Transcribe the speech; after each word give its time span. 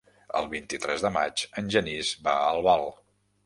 El 0.37 0.47
vint-i-tres 0.53 1.03
de 1.07 1.11
maig 1.19 1.45
en 1.63 1.69
Genís 1.77 2.13
va 2.29 2.37
a 2.41 2.51
Albal. 2.59 2.91